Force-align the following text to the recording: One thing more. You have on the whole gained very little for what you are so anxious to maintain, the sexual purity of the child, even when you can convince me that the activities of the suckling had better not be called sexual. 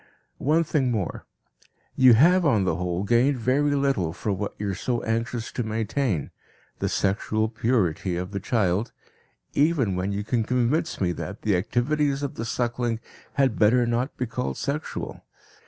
One 0.39 0.63
thing 0.63 0.89
more. 0.89 1.27
You 1.95 2.13
have 2.15 2.43
on 2.43 2.63
the 2.63 2.77
whole 2.77 3.03
gained 3.03 3.37
very 3.37 3.75
little 3.75 4.13
for 4.13 4.31
what 4.33 4.55
you 4.57 4.71
are 4.71 4.73
so 4.73 5.03
anxious 5.03 5.51
to 5.51 5.61
maintain, 5.61 6.31
the 6.79 6.89
sexual 6.89 7.47
purity 7.47 8.15
of 8.17 8.31
the 8.31 8.39
child, 8.39 8.93
even 9.53 9.95
when 9.95 10.11
you 10.11 10.23
can 10.23 10.43
convince 10.43 10.99
me 10.99 11.11
that 11.11 11.43
the 11.43 11.55
activities 11.55 12.23
of 12.23 12.33
the 12.33 12.45
suckling 12.45 12.99
had 13.33 13.59
better 13.59 13.85
not 13.85 14.17
be 14.17 14.25
called 14.25 14.57
sexual. 14.57 15.23